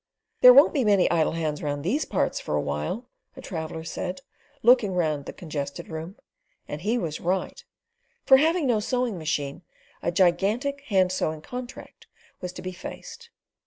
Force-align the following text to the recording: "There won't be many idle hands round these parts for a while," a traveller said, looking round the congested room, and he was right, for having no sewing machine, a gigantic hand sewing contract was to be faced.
"There 0.41 0.51
won't 0.51 0.73
be 0.73 0.83
many 0.83 1.07
idle 1.11 1.33
hands 1.33 1.61
round 1.61 1.83
these 1.83 2.05
parts 2.05 2.39
for 2.39 2.55
a 2.55 2.59
while," 2.59 3.07
a 3.37 3.41
traveller 3.41 3.83
said, 3.83 4.21
looking 4.63 4.95
round 4.95 5.25
the 5.27 5.31
congested 5.31 5.89
room, 5.89 6.15
and 6.67 6.81
he 6.81 6.97
was 6.97 7.19
right, 7.21 7.63
for 8.25 8.37
having 8.37 8.65
no 8.65 8.79
sewing 8.79 9.19
machine, 9.19 9.61
a 10.01 10.11
gigantic 10.11 10.81
hand 10.85 11.11
sewing 11.11 11.41
contract 11.43 12.07
was 12.41 12.51
to 12.53 12.63
be 12.63 12.71
faced. 12.71 13.29